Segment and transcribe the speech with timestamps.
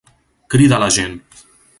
[0.53, 1.17] Crida la gent!